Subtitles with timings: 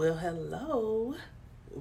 [0.00, 1.14] Well, hello.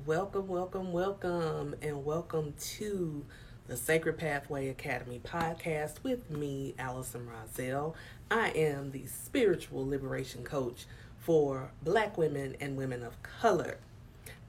[0.06, 3.26] Welcome, welcome, welcome, and welcome to
[3.68, 7.96] the Sacred Pathway Academy podcast with me, Allison Rozelle.
[8.30, 10.86] I am the spiritual liberation coach
[11.18, 13.78] for Black women and women of color.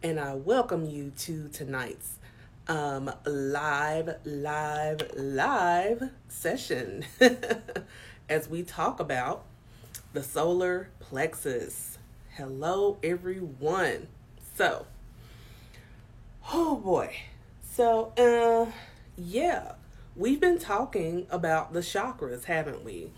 [0.02, 2.18] And I welcome you to tonight's
[2.66, 7.04] um, live, live, live session
[8.28, 9.44] as we talk about
[10.12, 11.89] the solar plexus.
[12.40, 14.08] Hello, everyone.
[14.56, 14.86] So,
[16.50, 17.14] oh boy.
[17.60, 18.72] So, uh,
[19.18, 19.72] yeah,
[20.16, 23.10] we've been talking about the chakras, haven't we?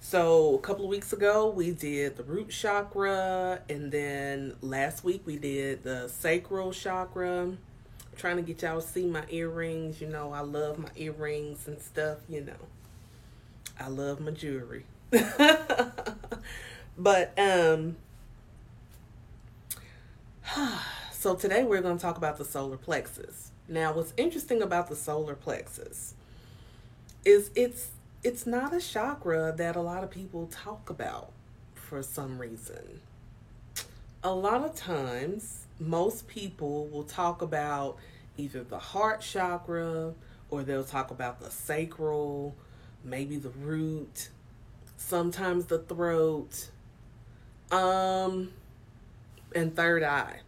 [0.00, 5.22] So, a couple of weeks ago, we did the root chakra, and then last week,
[5.24, 7.42] we did the sacral chakra.
[7.42, 7.58] I'm
[8.16, 10.00] trying to get y'all to see my earrings.
[10.00, 12.66] You know, I love my earrings and stuff, you know.
[13.78, 14.84] I love my jewelry.
[16.98, 17.98] but, um,
[21.12, 23.50] so today we're going to talk about the solar plexus.
[23.68, 26.14] Now, what's interesting about the solar plexus
[27.24, 27.90] is it's
[28.22, 31.32] it's not a chakra that a lot of people talk about
[31.74, 33.00] for some reason.
[34.22, 37.98] A lot of times, most people will talk about
[38.38, 40.14] either the heart chakra
[40.50, 42.54] or they'll talk about the sacral,
[43.02, 44.30] maybe the root,
[44.96, 46.70] sometimes the throat,
[47.70, 48.50] um,
[49.54, 50.40] and third eye.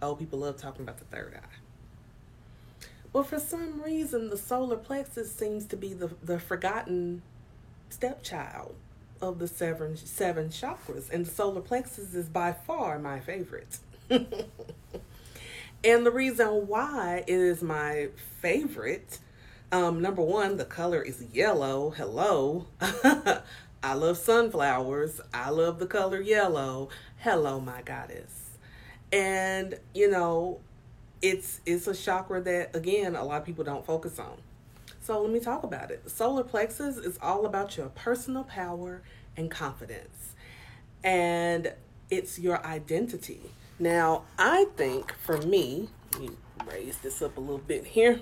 [0.00, 1.58] Oh, people love talking about the third eye.
[3.12, 7.22] But for some reason, the solar plexus seems to be the, the forgotten
[7.88, 8.74] stepchild
[9.20, 11.10] of the seven, seven chakras.
[11.10, 13.78] And the solar plexus is by far my favorite.
[14.10, 14.26] and
[15.82, 18.08] the reason why it is my
[18.40, 19.18] favorite,
[19.72, 21.90] um, number one, the color is yellow.
[21.90, 22.66] Hello.
[23.82, 25.20] I love sunflowers.
[25.32, 26.88] I love the color yellow.
[27.18, 28.50] Hello, my goddess.
[29.12, 30.60] And, you know,
[31.22, 34.38] it's it's a chakra that again a lot of people don't focus on.
[35.00, 36.10] So let me talk about it.
[36.10, 39.02] Solar plexus is all about your personal power
[39.36, 40.34] and confidence.
[41.02, 41.72] And
[42.10, 43.40] it's your identity.
[43.78, 46.30] Now, I think for me, let me
[46.70, 48.20] raise this up a little bit here.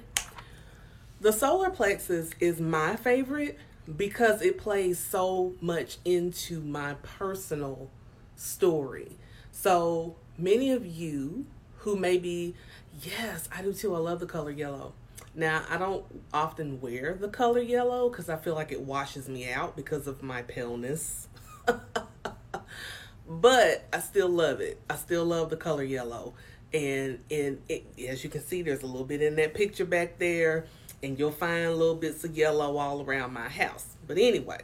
[1.20, 3.58] The solar plexus is my favorite
[3.94, 7.90] because it plays so much into my personal
[8.34, 9.12] story.
[9.52, 11.46] So many of you
[11.78, 12.54] who may be,
[13.02, 14.92] yes, I do too, I love the color yellow.
[15.34, 19.50] Now, I don't often wear the color yellow because I feel like it washes me
[19.50, 21.28] out because of my paleness.
[23.28, 24.80] but I still love it.
[24.88, 26.34] I still love the color yellow.
[26.72, 30.18] And and it, as you can see, there's a little bit in that picture back
[30.18, 30.66] there,
[31.02, 33.96] and you'll find little bits of yellow all around my house.
[34.06, 34.60] But anyway,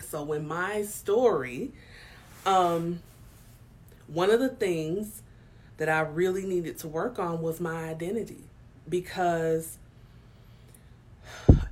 [0.00, 1.72] so in my story,
[2.46, 3.00] um,
[4.06, 5.22] one of the things
[5.78, 8.44] that I really needed to work on was my identity
[8.88, 9.78] because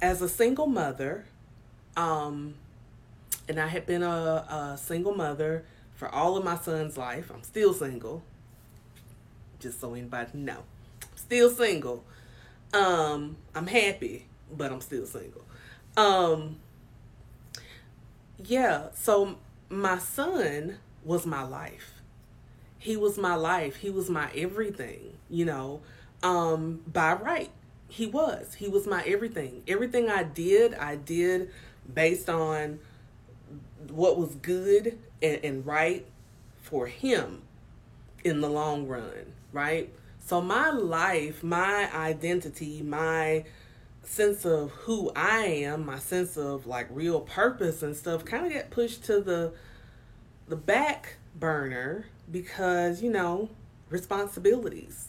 [0.00, 1.26] as a single mother,
[1.96, 2.54] um,
[3.48, 5.64] and I had been a, a single mother
[5.94, 7.30] for all of my son's life.
[7.32, 8.22] I'm still single,
[9.58, 10.62] just so anybody know.
[11.16, 12.04] Still single.
[12.72, 15.44] Um, I'm happy, but I'm still single.
[15.96, 16.60] Um,
[18.38, 19.36] yeah, so
[19.68, 21.94] my son was my life.
[22.78, 23.76] He was my life.
[23.76, 25.80] He was my everything, you know.
[26.22, 27.50] Um, by right,
[27.88, 28.54] he was.
[28.54, 29.62] He was my everything.
[29.68, 31.50] Everything I did, I did
[31.92, 32.78] based on
[33.88, 36.06] what was good and, and right
[36.62, 37.42] for him
[38.24, 39.92] in the long run, right?
[40.30, 43.46] So my life, my identity, my
[44.04, 48.52] sense of who I am, my sense of like real purpose and stuff kind of
[48.52, 49.52] get pushed to the
[50.46, 53.48] the back burner because, you know,
[53.88, 55.08] responsibilities.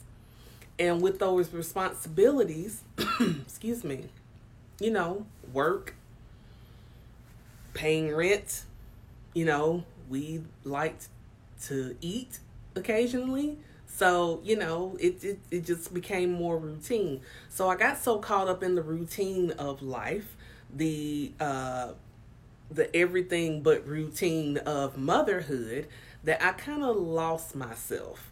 [0.79, 2.81] And with those responsibilities,
[3.19, 4.05] excuse me,
[4.79, 5.93] you know, work,
[7.75, 8.63] paying rent,
[9.35, 11.09] you know, we liked
[11.65, 12.39] to eat
[12.75, 13.59] occasionally.
[13.93, 17.21] So, you know, it, it, it just became more routine.
[17.49, 20.35] So I got so caught up in the routine of life,
[20.73, 21.93] the uh
[22.71, 25.87] the everything but routine of motherhood
[26.23, 28.31] that I kind of lost myself.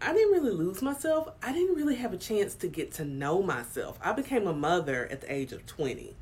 [0.00, 1.28] I didn't really lose myself.
[1.42, 3.98] I didn't really have a chance to get to know myself.
[4.02, 6.14] I became a mother at the age of 20.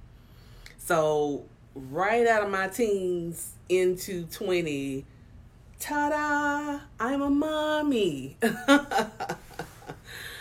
[0.79, 1.45] So,
[1.75, 5.05] right out of my teens into 20,
[5.85, 8.39] ta da, I'm a mommy.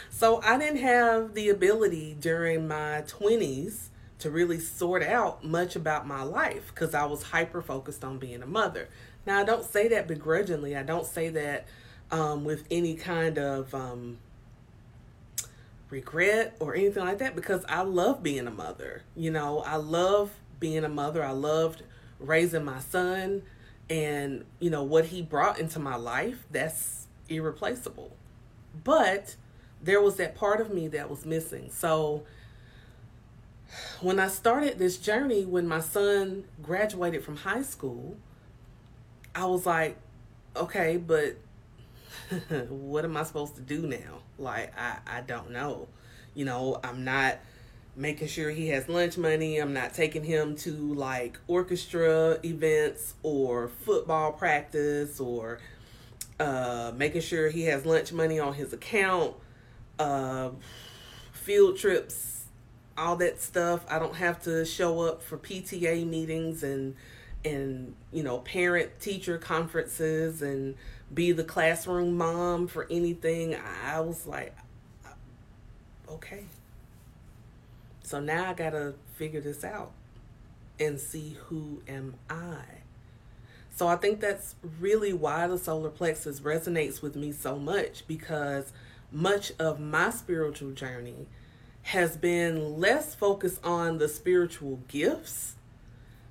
[0.10, 3.88] so, I didn't have the ability during my 20s
[4.20, 8.42] to really sort out much about my life because I was hyper focused on being
[8.42, 8.88] a mother.
[9.26, 10.78] Now, I don't say that begrudgingly.
[10.78, 11.68] I don't say that
[12.10, 14.20] um, with any kind of um,
[15.90, 19.02] regret or anything like that because I love being a mother.
[19.14, 20.32] You know, I love
[20.62, 21.22] being a mother.
[21.22, 21.84] I loved
[22.18, 23.42] raising my son
[23.90, 26.46] and, you know, what he brought into my life.
[26.52, 28.16] That's irreplaceable.
[28.84, 29.36] But
[29.82, 31.70] there was that part of me that was missing.
[31.70, 32.24] So
[34.02, 38.18] when I started this journey, when my son graduated from high school,
[39.36, 39.98] I was like,
[40.56, 41.38] okay, but
[42.70, 44.20] what am I supposed to do now?
[44.38, 45.88] Like, I, I don't know.
[46.34, 47.40] You know, I'm not
[47.96, 49.58] making sure he has lunch money.
[49.58, 55.60] I'm not taking him to like orchestra events or football practice or
[56.40, 59.36] uh, making sure he has lunch money on his account,
[60.00, 60.50] uh,
[61.32, 62.46] field trips,
[62.98, 63.86] all that stuff.
[63.90, 66.96] I don't have to show up for PTA meetings and
[67.46, 70.76] and you know parent teacher conferences and
[71.14, 73.56] be the classroom mom for anything.
[73.86, 74.56] I was like,
[76.10, 76.46] okay.
[78.14, 79.92] So now I gotta figure this out
[80.80, 82.62] and see who am I.
[83.76, 88.72] So I think that's really why the solar plexus resonates with me so much because
[89.12, 91.26] much of my spiritual journey
[91.82, 95.56] has been less focused on the spiritual gifts,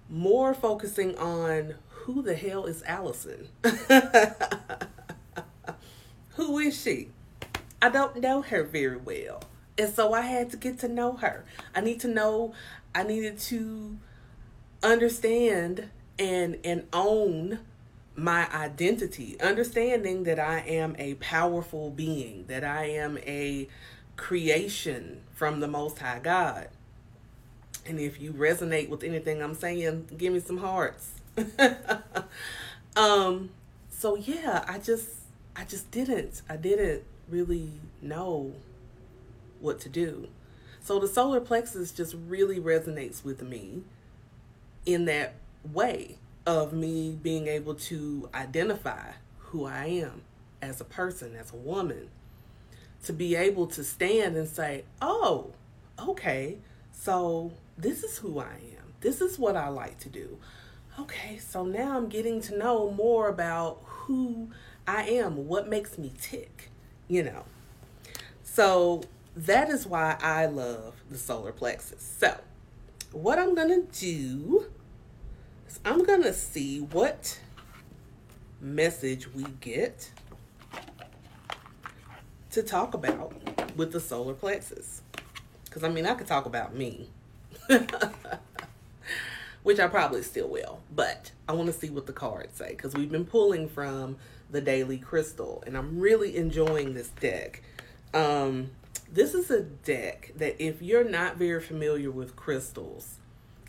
[0.09, 3.49] more focusing on who the hell is Allison?
[6.37, 7.09] who is she?
[7.83, 9.43] I don't know her very well.
[9.83, 11.45] And so I had to get to know her.
[11.75, 12.55] I need to know,
[12.95, 13.99] I needed to
[14.81, 15.89] understand
[16.21, 17.59] and and own
[18.15, 23.67] my identity, understanding that I am a powerful being, that I am a
[24.17, 26.69] creation from the most high God.
[27.85, 31.11] And if you resonate with anything I'm saying, give me some hearts.
[32.97, 33.51] um
[33.91, 35.09] so yeah, I just
[35.57, 36.43] I just didn't.
[36.49, 38.53] I didn't really know
[39.63, 40.29] what to do.
[40.81, 43.83] So the solar plexus just really resonates with me
[44.85, 45.35] in that
[45.73, 50.23] way of me being able to identify who I am
[50.61, 52.09] as a person, as a woman,
[53.05, 55.53] to be able to stand and say, oh,
[55.99, 56.59] okay,
[56.91, 58.95] so this is who I am.
[59.01, 60.39] This is what I like to do.
[60.99, 64.51] Okay, so now I'm getting to know more about who
[64.87, 66.71] I am, what makes me tick,
[67.09, 67.45] you know.
[68.43, 69.03] So
[69.37, 72.03] that is why I love the solar plexus.
[72.19, 72.39] So,
[73.13, 74.67] what I'm going to do
[75.69, 77.39] is I'm going to see what
[78.61, 80.11] message we get
[82.51, 83.33] to talk about
[83.77, 85.03] with the solar plexus.
[85.65, 87.09] Because, I mean, I could talk about me,
[89.63, 92.95] which I probably still will, but I want to see what the cards say because
[92.95, 94.17] we've been pulling from
[94.51, 97.63] the Daily Crystal, and I'm really enjoying this deck.
[98.13, 98.71] Um,
[99.13, 103.19] this is a deck that if you're not very familiar with crystals,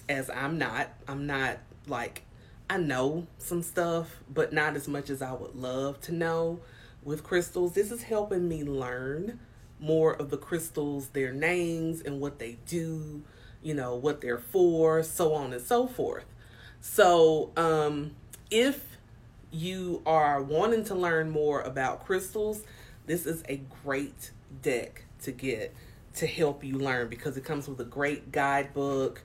[0.07, 2.23] as I'm not, I'm not like
[2.69, 6.61] I know some stuff, but not as much as I would love to know
[7.03, 7.73] with crystals.
[7.73, 9.41] This is helping me learn
[9.81, 13.21] more of the crystals, their names and what they do,
[13.61, 16.25] you know, what they're for, so on and so forth.
[16.79, 18.15] So, um,
[18.49, 18.97] if
[19.51, 22.63] you are wanting to learn more about crystals,
[23.07, 24.31] this is a great
[24.61, 25.75] deck to get
[26.15, 29.21] to help you learn because it comes with a great guidebook.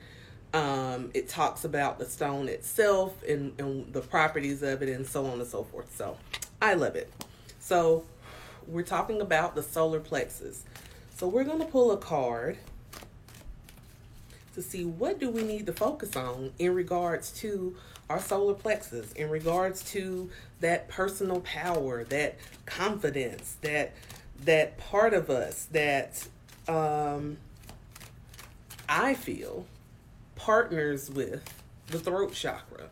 [0.55, 5.27] Um, it talks about the stone itself and, and the properties of it and so
[5.27, 5.95] on and so forth.
[5.95, 6.17] So
[6.63, 7.13] I love it.
[7.61, 8.05] So
[8.67, 10.65] we're talking about the solar plexus.
[11.15, 12.57] So we're going to pull a card
[14.55, 17.77] to see what do we need to focus on in regards to
[18.09, 22.37] our solar plexus, in regards to that personal power, that
[22.67, 23.93] confidence, that
[24.45, 26.27] that part of us that
[26.67, 27.39] um,
[28.89, 29.67] I feel
[30.37, 31.43] partners with
[31.89, 32.85] the throat chakra.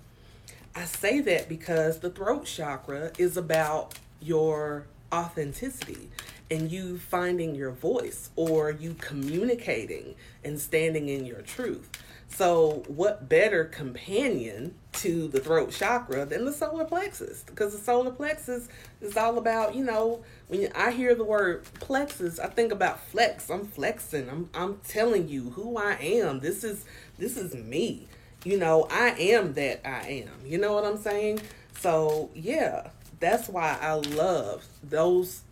[0.75, 6.11] I say that because the throat chakra is about your authenticity
[6.51, 11.91] and you finding your voice or you communicating and standing in your truth.
[12.29, 17.43] So, what better companion to the throat chakra than the solar plexus?
[17.45, 18.69] Because the solar plexus
[19.01, 23.49] is all about, you know, when I hear the word plexus, I think about flex.
[23.49, 24.29] I'm flexing.
[24.29, 26.41] I'm I'm telling you who I am.
[26.41, 26.85] This is
[27.17, 28.07] this is me.
[28.45, 30.47] You know, I am that I am.
[30.47, 31.41] You know what I'm saying?
[31.81, 35.43] So, yeah, that's why I love those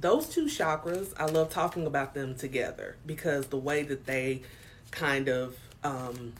[0.00, 1.12] those two chakras.
[1.18, 4.42] I love talking about them together because the way that they
[4.90, 6.32] kind of um,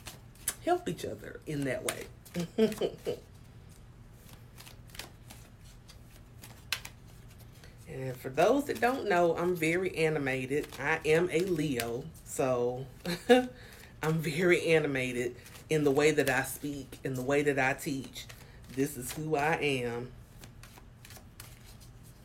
[0.64, 2.06] help each other in that way.
[7.92, 10.66] And for those that don't know, I'm very animated.
[10.80, 12.87] I am a Leo, so
[14.02, 15.37] I'm very animated
[15.68, 18.26] in the way that I speak, in the way that I teach.
[18.75, 20.11] This is who I am.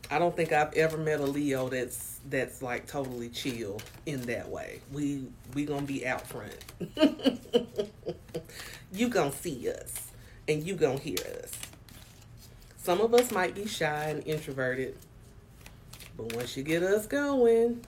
[0.10, 4.50] I don't think I've ever met a Leo that's that's like totally chill in that
[4.50, 4.82] way.
[4.92, 6.56] We we gonna be out front.
[8.92, 10.12] you gonna see us
[10.48, 11.52] and you gonna hear us.
[12.78, 14.98] Some of us might be shy and introverted,
[16.16, 17.82] but once you get us going,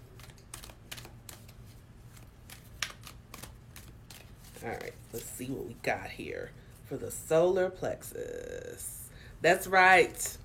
[4.63, 6.51] all right, let's see what we got here
[6.86, 9.10] for the solar plexus.
[9.41, 10.38] That's right,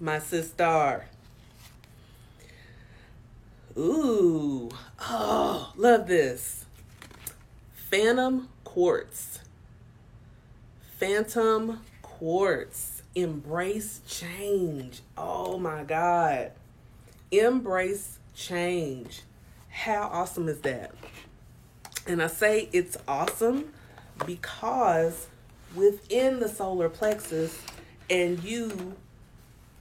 [0.00, 1.06] my sister.
[3.78, 4.70] Ooh,
[5.00, 6.66] oh, love this.
[7.72, 9.38] Phantom quartz.
[10.98, 13.02] Phantom quartz.
[13.14, 15.02] Embrace change.
[15.16, 16.50] Oh my God.
[17.30, 19.22] Embrace change.
[19.68, 20.92] How awesome is that?
[22.04, 23.72] And I say it's awesome
[24.26, 25.28] because
[25.76, 27.62] within the solar plexus
[28.10, 28.96] and you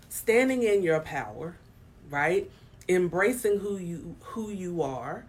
[0.10, 1.56] standing in your power,
[2.12, 2.52] right?
[2.90, 5.26] Embracing who you who you are,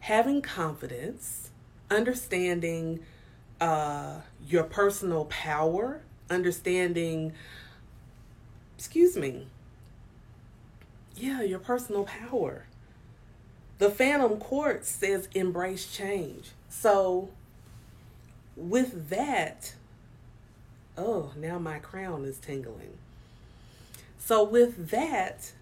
[0.00, 1.50] having confidence,
[1.90, 3.00] understanding
[3.60, 7.32] uh, your personal power, understanding,
[8.76, 9.46] excuse me,
[11.16, 12.66] yeah, your personal power.
[13.78, 16.50] The Phantom Quartz says embrace change.
[16.68, 17.30] So,
[18.56, 19.74] with that,
[20.96, 22.98] oh, now my crown is tingling.
[24.18, 25.52] So, with that,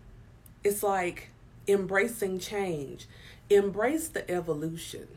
[0.62, 1.30] it's like
[1.66, 3.06] embracing change,
[3.48, 5.08] embrace the evolution.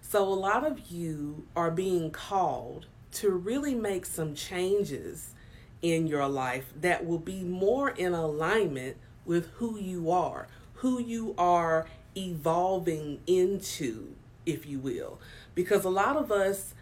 [0.00, 5.34] So, a lot of you are being called to really make some changes
[5.80, 11.34] in your life that will be more in alignment with who you are, who you
[11.38, 11.86] are
[12.16, 14.14] evolving into,
[14.46, 15.18] if you will.
[15.54, 16.74] Because a lot of us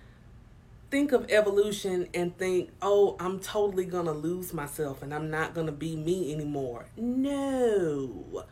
[0.90, 5.54] think of evolution and think, oh, I'm totally going to lose myself and I'm not
[5.54, 6.86] going to be me anymore.
[6.96, 8.44] No.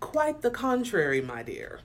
[0.00, 1.80] Quite the contrary, my dear.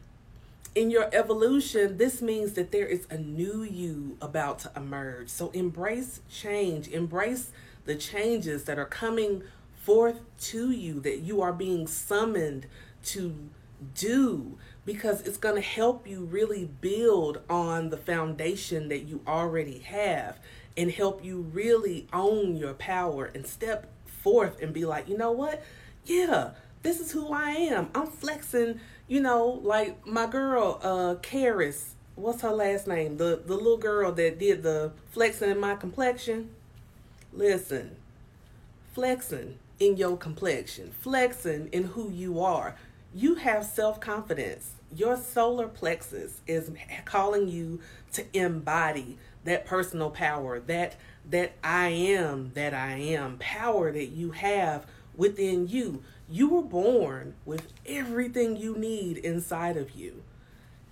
[0.74, 5.30] In your evolution, this means that there is a new you about to emerge.
[5.30, 7.51] So embrace change, embrace
[7.86, 9.44] the changes that are coming
[9.75, 12.68] forth to you, that you are being summoned
[13.04, 13.50] to
[13.94, 19.80] do because it's going to help you really build on the foundation that you already
[19.80, 20.38] have
[20.77, 25.32] and help you really own your power and step forth and be like, you know
[25.32, 25.63] what?
[26.06, 26.51] Yeah,
[26.84, 27.89] this is who I am.
[27.96, 31.92] I'm flexing, you know, like my girl, uh, Kheris.
[32.15, 33.18] What's her last name?
[33.18, 36.50] The the little girl that did the flexing in my complexion.
[37.34, 37.98] Listen,
[38.94, 42.75] flexing in your complexion, flexing in who you are
[43.15, 44.74] you have self confidence.
[44.93, 46.69] Your solar plexus is
[47.05, 47.79] calling you
[48.12, 50.98] to embody that personal power, that
[51.29, 56.03] that I am, that I am power that you have within you.
[56.29, 60.24] You were born with everything you need inside of you.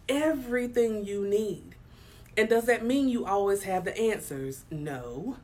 [0.07, 1.75] Everything you need.
[2.37, 4.63] And does that mean you always have the answers?
[4.71, 5.37] No.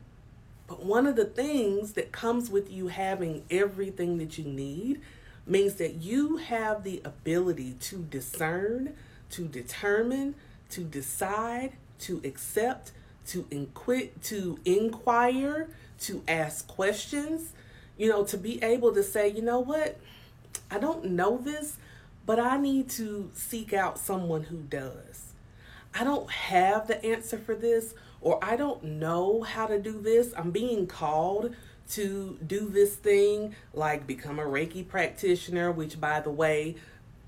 [0.66, 5.00] But one of the things that comes with you having everything that you need
[5.46, 8.94] means that you have the ability to discern,
[9.30, 10.34] to determine,
[10.70, 12.92] to decide, to accept,
[13.26, 15.68] to inquit, to inquire,
[16.00, 17.52] to ask questions,
[17.96, 19.98] you know, to be able to say, you know what,
[20.70, 21.76] I don't know this,
[22.26, 25.32] but I need to seek out someone who does.
[25.94, 30.32] I don't have the answer for this, or I don't know how to do this.
[30.36, 31.54] I'm being called
[31.90, 36.76] to do this thing, like become a Reiki practitioner, which, by the way,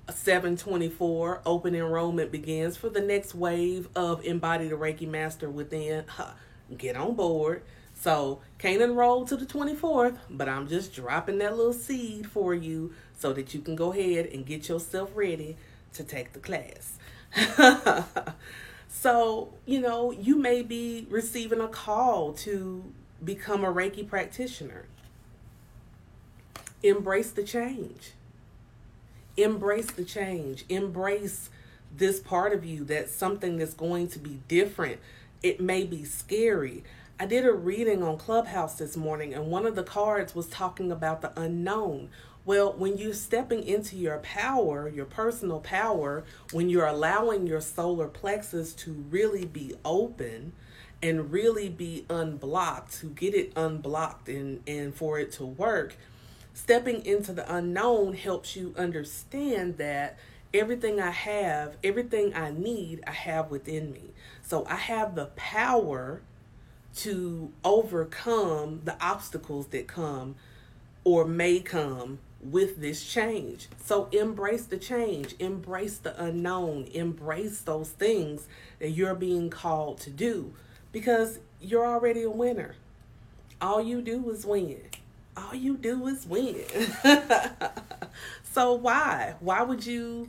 [0.09, 6.05] 724 open enrollment begins for the next wave of Embody the Reiki Master within.
[6.77, 7.63] Get on board.
[7.95, 12.93] So, can't enroll to the 24th, but I'm just dropping that little seed for you
[13.17, 15.57] so that you can go ahead and get yourself ready
[15.93, 16.97] to take the class.
[18.89, 22.83] so, you know, you may be receiving a call to
[23.23, 24.85] become a Reiki practitioner.
[26.81, 28.13] Embrace the change.
[29.37, 30.65] Embrace the change.
[30.69, 31.49] Embrace
[31.95, 34.99] this part of you that's something that's going to be different.
[35.41, 36.83] It may be scary.
[37.19, 40.91] I did a reading on Clubhouse this morning, and one of the cards was talking
[40.91, 42.09] about the unknown.
[42.45, 48.07] Well, when you're stepping into your power, your personal power, when you're allowing your solar
[48.07, 50.53] plexus to really be open,
[51.01, 55.97] and really be unblocked, to get it unblocked and, and for it to work,
[56.53, 60.17] Stepping into the unknown helps you understand that
[60.53, 64.11] everything I have, everything I need, I have within me.
[64.43, 66.21] So I have the power
[66.97, 70.35] to overcome the obstacles that come
[71.03, 73.67] or may come with this change.
[73.83, 78.47] So embrace the change, embrace the unknown, embrace those things
[78.79, 80.53] that you're being called to do
[80.91, 82.75] because you're already a winner.
[83.61, 84.81] All you do is win.
[85.35, 86.63] All you do is win.
[88.43, 89.35] so why?
[89.39, 90.27] Why would you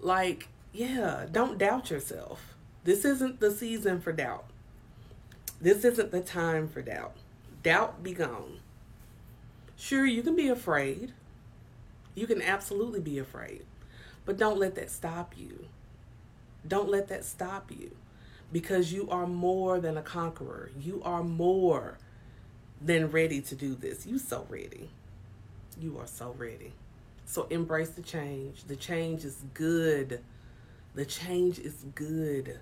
[0.00, 2.54] like, yeah, don't doubt yourself.
[2.84, 4.44] This isn't the season for doubt.
[5.60, 7.16] This isn't the time for doubt.
[7.62, 8.60] Doubt be gone.
[9.76, 11.14] Sure, you can be afraid.
[12.14, 13.64] You can absolutely be afraid.
[14.24, 15.66] But don't let that stop you.
[16.66, 17.96] Don't let that stop you
[18.52, 20.70] because you are more than a conqueror.
[20.80, 21.98] You are more
[22.80, 24.06] than ready to do this.
[24.06, 24.90] You so ready.
[25.78, 26.72] You are so ready.
[27.26, 28.64] So embrace the change.
[28.64, 30.20] The change is good.
[30.94, 32.60] The change is good.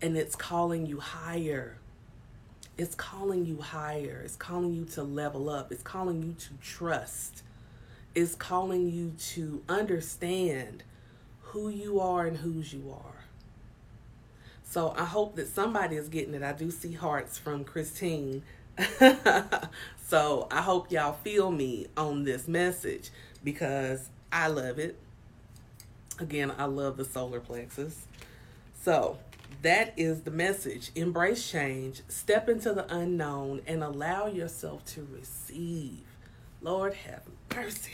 [0.00, 1.78] And it's calling you higher.
[2.76, 4.22] It's calling you higher.
[4.24, 5.72] It's calling you to level up.
[5.72, 7.42] It's calling you to trust.
[8.14, 10.82] It's calling you to understand
[11.40, 13.24] who you are and whose you are.
[14.64, 16.42] So I hope that somebody is getting it.
[16.42, 18.42] I do see hearts from Christine.
[20.06, 23.10] so I hope y'all feel me on this message
[23.44, 24.98] because I love it.
[26.18, 28.06] Again, I love the solar plexus.
[28.82, 29.18] So
[29.60, 30.90] that is the message.
[30.94, 36.04] Embrace change, step into the unknown, and allow yourself to receive.
[36.62, 37.90] Lord have mercy.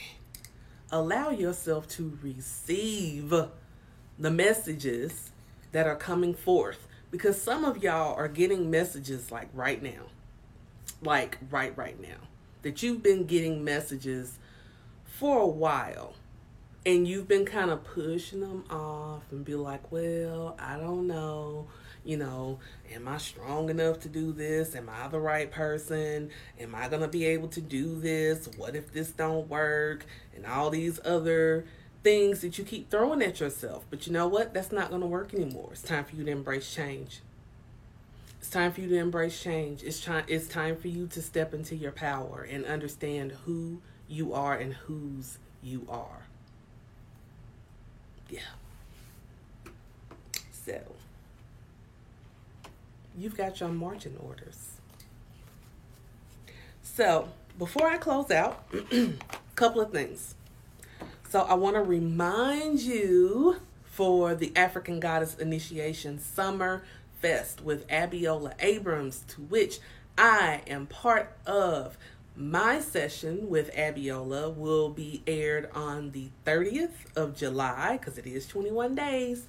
[0.91, 3.31] Allow yourself to receive
[4.19, 5.31] the messages
[5.73, 10.09] that are coming forth because some of y'all are getting messages like right now.
[11.01, 12.29] Like right right now.
[12.61, 14.39] That you've been getting messages
[15.07, 16.15] for a while
[16.85, 21.69] and you've been kind of pushing them off and be like, well, I don't know.
[22.09, 22.59] You know,
[22.90, 24.75] am I strong enough to do this?
[24.75, 26.31] Am I the right person?
[26.59, 28.49] Am I going to be able to do this?
[28.57, 30.07] What if this don't work?
[30.35, 31.66] And all these other
[32.03, 33.85] things that you keep throwing at yourself.
[33.90, 34.55] But you know what?
[34.55, 35.68] That's not going to work anymore.
[35.73, 37.21] It's time for you to embrace change.
[38.40, 39.83] It's time for you to embrace change.
[39.83, 44.33] It's time it's time for you to step into your power and understand who you
[44.33, 46.27] are and whose you are.
[48.31, 48.40] Yeah.
[50.64, 50.81] So,
[53.18, 54.68] you've got your marching orders.
[56.83, 57.28] So,
[57.59, 59.12] before I close out, a
[59.54, 60.35] couple of things.
[61.28, 66.83] So, I want to remind you for the African Goddess Initiation Summer
[67.20, 69.81] Fest with Abiola Abrams, to which
[70.16, 71.98] I am part of.
[72.37, 78.46] My session with Abiola will be aired on the 30th of July because it is
[78.46, 79.46] 21 days.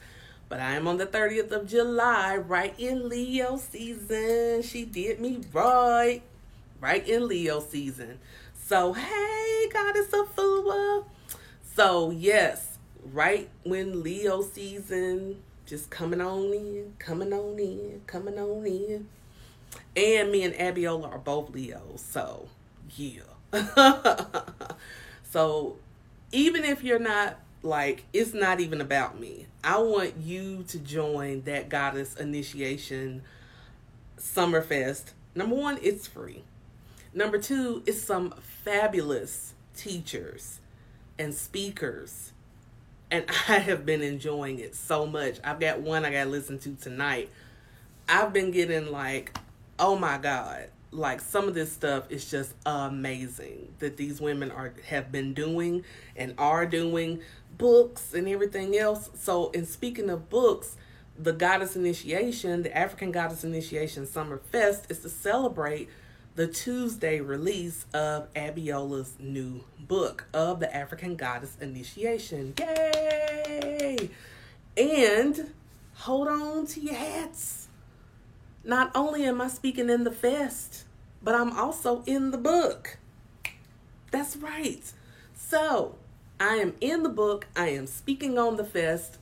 [0.49, 4.63] But I am on the 30th of July, right in Leo season.
[4.63, 6.23] She did me right,
[6.81, 8.19] right in Leo season.
[8.65, 11.05] So, hey, Goddess Afua.
[11.75, 12.79] So, yes,
[13.13, 19.07] right when Leo season just coming on in, coming on in, coming on in.
[19.95, 22.01] And me and Abiola are both Leos.
[22.01, 22.49] So,
[22.95, 23.21] yeah.
[25.31, 25.77] so
[26.31, 29.45] even if you're not like it's not even about me.
[29.63, 33.23] I want you to join that goddess initiation
[34.17, 35.11] Summerfest.
[35.35, 36.43] Number one, it's free.
[37.13, 40.59] Number two, it's some fabulous teachers
[41.17, 42.33] and speakers.
[43.11, 45.39] And I have been enjoying it so much.
[45.43, 47.29] I've got one I got to listen to tonight.
[48.07, 49.37] I've been getting like,
[49.77, 54.73] oh my God, like some of this stuff is just amazing that these women are
[54.87, 55.83] have been doing
[56.15, 57.21] and are doing
[57.59, 60.75] books and everything else so in speaking of books
[61.17, 65.87] the goddess initiation the african goddess initiation summer fest is to celebrate
[66.35, 74.09] the tuesday release of abiola's new book of the african goddess initiation yay
[74.75, 75.53] and
[75.93, 77.59] hold on to your hats
[78.63, 80.83] not only am I speaking in the fest,
[81.23, 82.97] but I'm also in the book.
[84.11, 84.81] That's right.
[85.33, 85.95] So,
[86.39, 87.47] I am in the book.
[87.55, 89.17] I am speaking on the fest.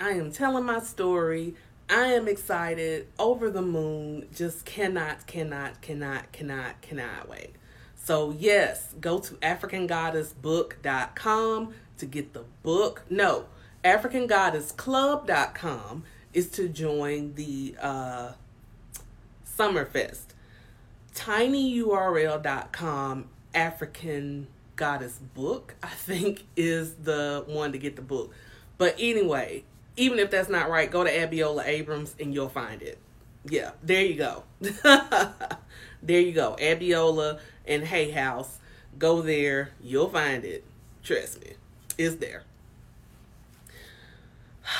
[0.00, 1.54] I am telling my story.
[1.90, 4.28] I am excited, over the moon.
[4.34, 7.56] Just cannot, cannot, cannot, cannot, cannot wait.
[7.96, 13.02] So, yes, go to AfricanGoddessBook.com to get the book.
[13.10, 13.44] No,
[13.84, 18.32] AfricanGoddessClub.com is to join the uh,
[19.46, 20.26] Summerfest.
[21.14, 24.46] tinyurl.com African
[24.78, 28.32] Goddess book, I think, is the one to get the book.
[28.78, 29.64] But anyway,
[29.96, 32.96] even if that's not right, go to Abiola Abrams and you'll find it.
[33.44, 34.44] Yeah, there you go.
[34.60, 36.56] there you go.
[36.60, 38.58] Abiola and Hay House.
[38.98, 40.64] Go there, you'll find it.
[41.02, 41.54] Trust me,
[41.98, 42.44] it's there.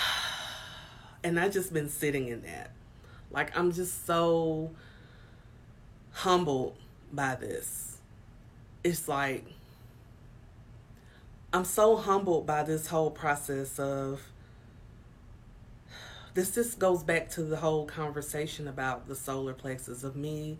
[1.24, 2.70] And I just been sitting in that.
[3.32, 4.70] Like I'm just so
[6.12, 6.76] humbled
[7.12, 7.98] by this.
[8.84, 9.44] It's like
[11.52, 14.20] I'm so humbled by this whole process of
[16.34, 20.58] this just goes back to the whole conversation about the solar plexus of me,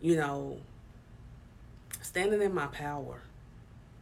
[0.00, 0.60] you know,
[2.00, 3.20] standing in my power,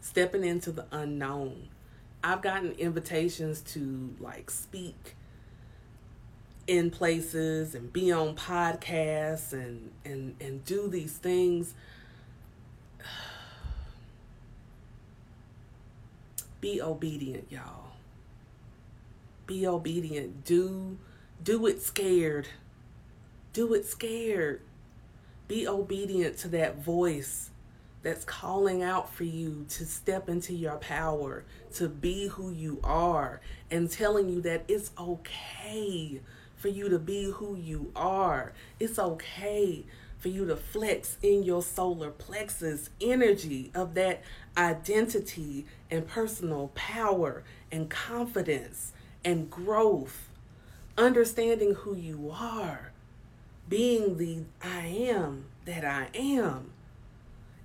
[0.00, 1.68] stepping into the unknown.
[2.22, 5.16] I've gotten invitations to like speak
[6.68, 11.74] in places and be on podcasts and and and do these things
[16.60, 17.92] be obedient y'all.
[19.46, 20.44] Be obedient.
[20.44, 20.98] Do
[21.42, 22.48] do it scared.
[23.52, 24.62] Do it scared.
[25.48, 27.50] Be obedient to that voice
[28.02, 33.40] that's calling out for you to step into your power to be who you are
[33.70, 36.20] and telling you that it's okay
[36.56, 38.52] for you to be who you are.
[38.78, 39.84] It's okay
[40.18, 44.22] for you to flex in your solar plexus energy of that
[44.56, 48.92] identity and personal power and confidence
[49.24, 50.28] and growth.
[50.96, 52.92] Understanding who you are,
[53.68, 56.70] being the I am that I am.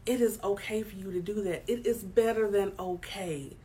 [0.05, 1.63] It is okay for you to do that.
[1.67, 3.55] It is better than okay.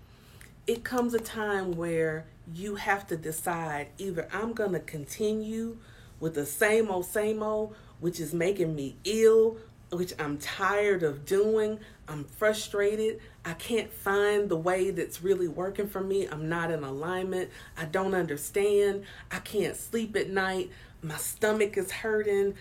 [0.67, 5.79] It comes a time where you have to decide either I'm going to continue
[6.21, 9.57] with the same old, same old, which is making me ill,
[9.91, 11.79] which I'm tired of doing.
[12.09, 13.21] I'm frustrated.
[13.45, 16.27] I can't find the way that's really working for me.
[16.27, 17.51] I'm not in alignment.
[17.77, 19.05] I don't understand.
[19.31, 20.71] I can't sleep at night.
[21.03, 22.55] My stomach is hurting.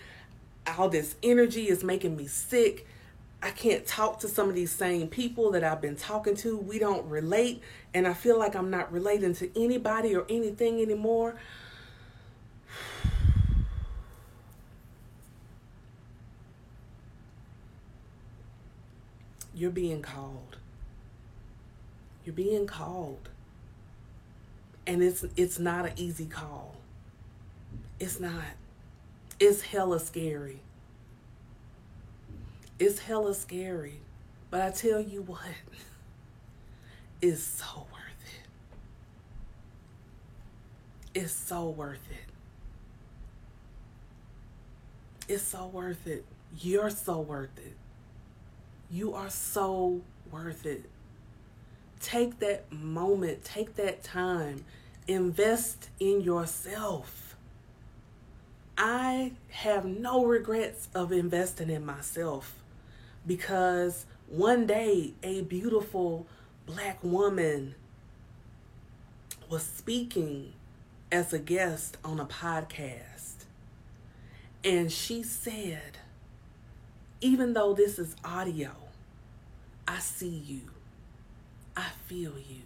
[0.78, 2.86] All this energy is making me sick.
[3.42, 6.56] I can't talk to some of these same people that I've been talking to.
[6.56, 7.62] We don't relate,
[7.94, 11.36] and I feel like I'm not relating to anybody or anything anymore.
[19.56, 20.58] You're being called.
[22.26, 23.30] You're being called.
[24.86, 26.76] And it's it's not an easy call.
[27.98, 28.44] It's not.
[29.40, 30.60] It's hella scary.
[32.78, 34.00] It's hella scary.
[34.50, 35.40] But I tell you what,
[37.22, 38.22] it's so worth
[41.14, 41.20] it.
[41.20, 42.26] It's so worth it.
[45.32, 46.26] It's so worth it.
[46.58, 47.74] You're so worth it.
[48.90, 50.84] You are so worth it.
[52.00, 54.64] Take that moment, take that time,
[55.08, 57.36] invest in yourself.
[58.78, 62.54] I have no regrets of investing in myself
[63.26, 66.26] because one day a beautiful
[66.66, 67.74] black woman
[69.48, 70.52] was speaking
[71.10, 73.44] as a guest on a podcast.
[74.64, 75.98] And she said,
[77.26, 78.70] even though this is audio,
[79.88, 80.60] I see you.
[81.76, 82.62] I feel you.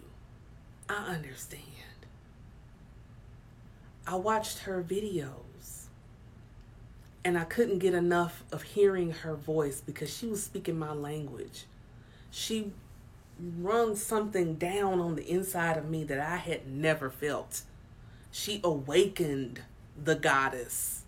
[0.87, 1.63] I understand.
[4.05, 5.85] I watched her videos
[7.25, 11.65] and I couldn't get enough of hearing her voice because she was speaking my language.
[12.29, 12.71] She
[13.57, 17.63] rung something down on the inside of me that I had never felt.
[18.31, 19.61] She awakened
[20.01, 21.01] the goddess.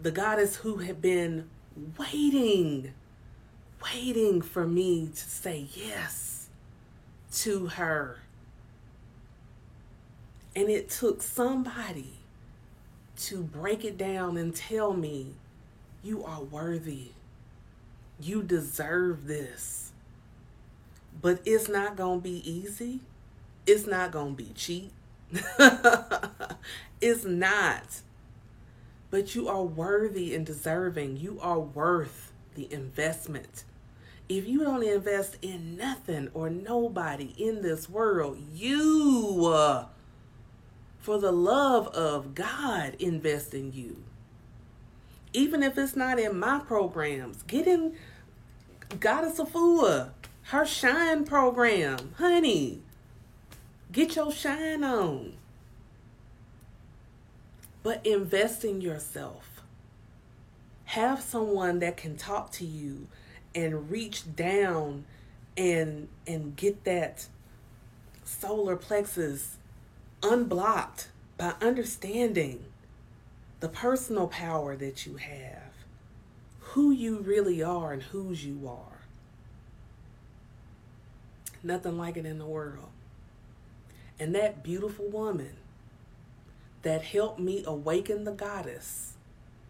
[0.00, 1.48] The goddess who had been
[1.98, 2.92] waiting,
[3.82, 6.48] waiting for me to say yes
[7.32, 8.18] to her.
[10.54, 12.14] And it took somebody
[13.16, 15.34] to break it down and tell me
[16.02, 17.10] you are worthy.
[18.18, 19.92] You deserve this.
[21.20, 23.00] But it's not going to be easy.
[23.66, 24.90] It's not going to be cheap.
[27.00, 28.00] it's not.
[29.10, 31.16] But you are worthy and deserving.
[31.16, 33.64] You are worth the investment.
[34.28, 39.86] If you don't invest in nothing or nobody in this world, you uh,
[41.00, 44.04] for the love of God, invest in you.
[45.32, 47.96] Even if it's not in my programs, get in
[48.98, 50.10] Goddess Afua,
[50.44, 52.14] her shine program.
[52.18, 52.82] Honey,
[53.90, 55.34] get your shine on.
[57.82, 59.62] But invest in yourself.
[60.84, 63.06] Have someone that can talk to you
[63.54, 65.04] and reach down
[65.56, 67.26] and and get that
[68.24, 69.56] solar plexus
[70.22, 72.64] unblocked by understanding
[73.60, 75.72] the personal power that you have,
[76.60, 79.00] who you really are and whose you are.
[81.62, 82.88] Nothing like it in the world.
[84.18, 85.56] And that beautiful woman
[86.82, 89.14] that helped me awaken the goddess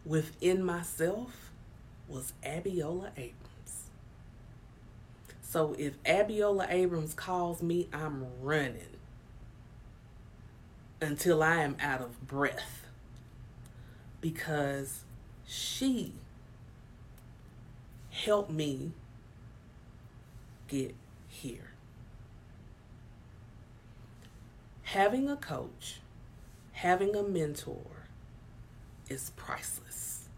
[0.04, 1.50] within myself
[2.08, 3.90] was Abiola Abrams.
[5.42, 8.96] So if Abiola Abrams calls me, I'm running
[11.00, 12.86] until I am out of breath
[14.20, 15.04] because
[15.46, 16.12] she
[18.10, 18.92] helped me
[20.68, 20.94] get
[21.28, 21.70] here.
[24.82, 26.00] Having a coach,
[26.80, 28.06] having a mentor
[29.08, 30.28] is priceless.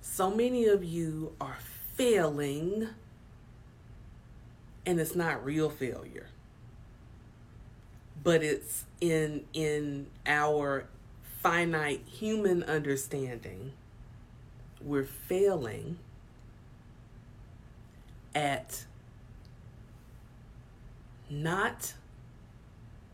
[0.00, 1.58] So many of you are
[1.94, 2.88] failing,
[4.86, 6.26] and it's not real failure
[8.22, 10.86] but it's in in our
[11.40, 13.72] finite human understanding
[14.82, 15.98] we're failing
[18.34, 18.84] at
[21.28, 21.94] not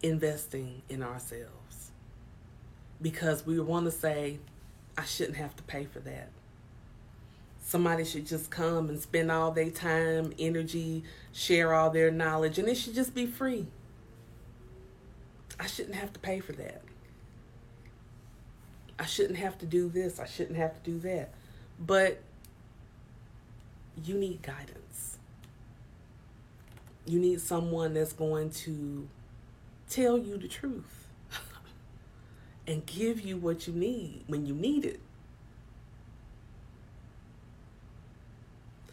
[0.03, 1.91] investing in ourselves
[3.01, 4.39] because we want to say
[4.97, 6.31] I shouldn't have to pay for that.
[7.61, 12.69] Somebody should just come and spend all their time, energy, share all their knowledge, and
[12.69, 13.67] it should just be free.
[15.59, 16.83] I shouldn't have to pay for that.
[18.99, 20.21] I shouldn't have to do this.
[20.21, 21.31] I shouldn't have to do that.
[21.79, 22.21] But
[24.05, 25.19] you need guidance.
[27.07, 29.09] You need someone that's going to
[29.89, 31.09] tell you the truth
[32.67, 35.01] and give you what you need when you need it.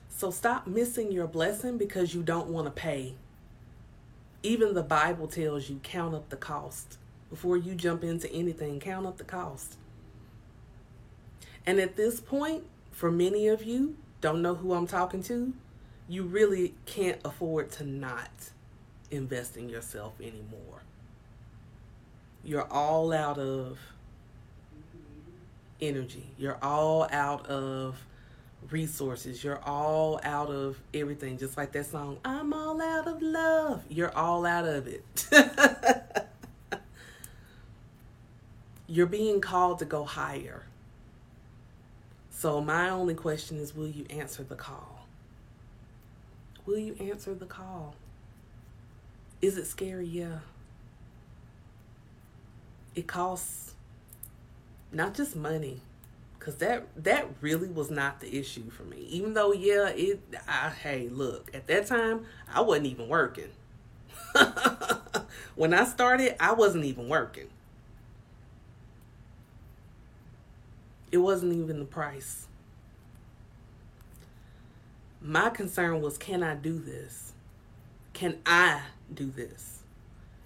[0.10, 3.16] So stop missing your blessing because you don't want to pay
[4.44, 6.98] even the Bible tells you count up the cost.
[7.30, 9.78] Before you jump into anything, count up the cost.
[11.66, 15.54] And at this point, for many of you, don't know who I'm talking to,
[16.10, 18.52] you really can't afford to not
[19.14, 20.82] invest in yourself anymore.
[22.44, 23.80] You're all out of
[25.82, 26.28] energy.
[26.38, 28.04] You're all out of
[28.70, 29.44] resources.
[29.44, 31.38] You're all out of everything.
[31.38, 33.84] Just like that song, I'm all out of love.
[33.90, 35.28] You're all out of it.
[38.88, 40.64] You're being called to go higher.
[42.30, 45.08] So, my only question is will you answer the call?
[46.66, 47.96] Will you answer the call?
[49.44, 50.08] Is it scary?
[50.08, 50.40] Yeah.
[52.96, 53.74] It costs
[54.90, 55.82] not just money,
[56.40, 58.98] Cause that that really was not the issue for me.
[59.10, 60.22] Even though, yeah, it.
[60.46, 63.50] I, hey, look, at that time I wasn't even working.
[65.56, 67.48] when I started, I wasn't even working.
[71.14, 72.48] It wasn't even the price.
[75.22, 77.32] My concern was, can I do this?
[78.12, 78.82] Can I
[79.14, 79.80] do this?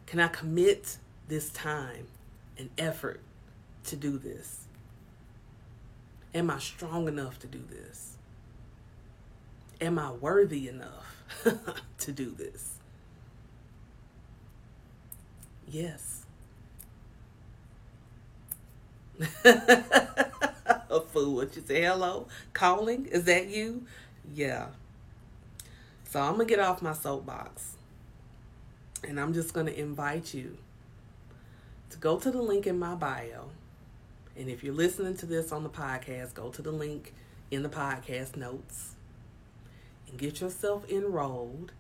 [0.05, 2.07] Can I commit this time
[2.57, 3.21] and effort
[3.85, 4.65] to do this?
[6.33, 8.17] Am I strong enough to do this?
[9.81, 11.23] Am I worthy enough
[11.99, 12.75] to do this?
[15.69, 16.25] Yes.
[19.45, 21.35] a fool.
[21.35, 21.83] What you say?
[21.83, 22.27] Hello?
[22.53, 23.07] Calling?
[23.07, 23.85] Is that you?
[24.33, 24.67] Yeah.
[26.09, 27.76] So I'm going to get off my soapbox.
[29.03, 30.57] And I'm just going to invite you
[31.89, 33.49] to go to the link in my bio
[34.37, 37.13] and if you're listening to this on the podcast, go to the link
[37.49, 38.95] in the podcast notes
[40.07, 41.71] and get yourself enrolled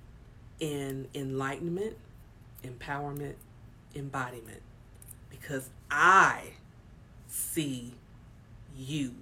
[0.59, 1.97] in enlightenment,
[2.63, 3.35] empowerment,
[3.93, 4.63] embodiment.
[5.29, 6.53] Because I
[7.27, 7.93] see
[8.75, 9.13] you.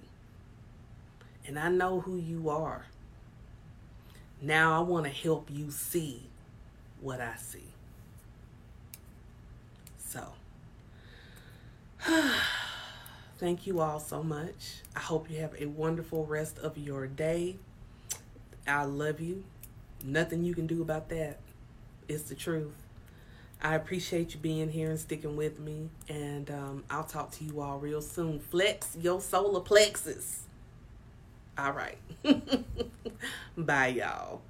[1.46, 2.86] And I know who you are.
[4.40, 6.22] Now I want to help you see
[7.02, 7.75] what I see.
[10.16, 10.32] So,
[13.38, 14.80] Thank you all so much.
[14.94, 17.56] I hope you have a wonderful rest of your day.
[18.66, 19.44] I love you.
[20.02, 21.38] Nothing you can do about that.
[22.08, 22.72] It's the truth.
[23.60, 25.90] I appreciate you being here and sticking with me.
[26.08, 28.40] And um, I'll talk to you all real soon.
[28.40, 30.44] Flex your solar plexus.
[31.58, 31.98] All right.
[33.56, 34.40] Bye, y'all.